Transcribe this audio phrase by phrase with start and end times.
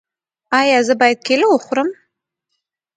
[0.59, 1.89] ایا زه باید کیله وخورم؟